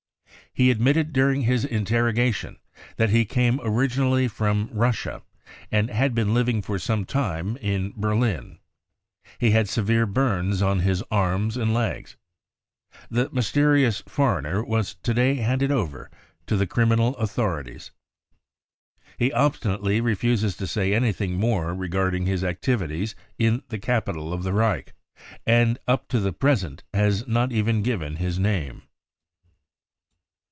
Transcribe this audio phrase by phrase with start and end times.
[0.57, 2.57] Pie admitted during his interroga tion
[2.97, 5.21] that he came originally from Russia
[5.71, 8.59] and had been living for some time in Berlin.
[9.39, 12.17] He had severe burns on his arms and legs.
[13.09, 16.11] The mysterious foreigner was to day handed over
[16.47, 17.91] to the criminal authorities.
[19.11, 24.43] 44 He obstinately refuses to say anything more regarding his activities in the capital of
[24.43, 24.93] the Reich,
[25.47, 28.81] and up to the present has not even given his name."